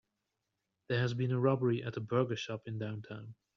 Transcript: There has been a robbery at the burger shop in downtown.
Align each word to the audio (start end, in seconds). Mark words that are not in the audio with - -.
There 0.87 0.99
has 0.99 1.13
been 1.13 1.31
a 1.31 1.39
robbery 1.39 1.83
at 1.83 1.93
the 1.93 1.99
burger 1.99 2.35
shop 2.35 2.63
in 2.65 2.79
downtown. 2.79 3.35